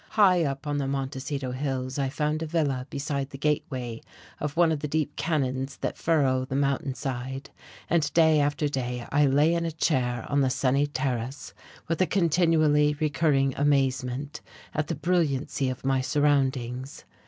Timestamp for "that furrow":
5.77-6.43